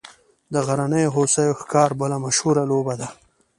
د 0.53 0.55
غرنیو 0.67 1.13
هوسیو 1.15 1.57
ښکار 1.59 1.89
بله 2.01 2.17
مشهوره 2.25 2.63
لوبه 2.71 2.93
ده 2.99 3.07